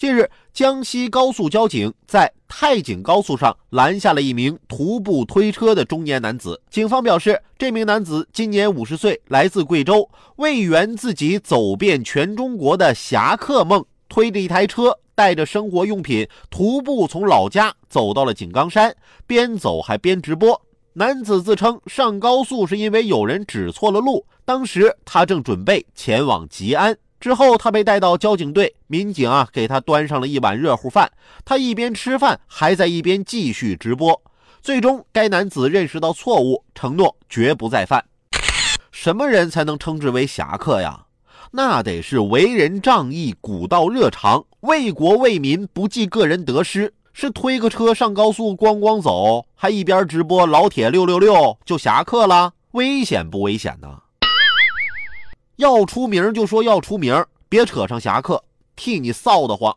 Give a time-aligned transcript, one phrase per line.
[0.00, 6.58] 近日，江西高速交警在太景高速上拦下了一名徒步推车的中年男子。
[6.70, 18.96] 警方表示，这名男子今年五十岁，来自贵州，为圆自己走遍全中国的侠客梦，推着一台车，带着生活用品，徒步从老家走到了井冈山，
[19.26, 20.58] 边走还边直播。
[20.94, 26.96] 男子自称上高速是因为有人指错了路，当时他正准备前往吉安。
[27.20, 31.12] 之后，他被带到交警队，民警啊给他端上了一碗热乎饭，
[31.44, 34.20] 他一边吃饭，还在一边继续直播。
[34.62, 38.04] 最终，该男子认识到错误，承诺绝不再犯。
[38.90, 41.04] 什么人才能称之为侠客呀？
[41.52, 46.94] 那得是为人仗义、古道热肠、为国为民、不计个人得失。
[47.12, 52.52] 是推个车上高速咣咣走，还一边直播老铁六六六，就侠客了？
[52.70, 53.98] 危险不危险呢？
[55.60, 58.42] 要出名就说要出名，别扯上侠客，
[58.74, 59.76] 替你臊得慌。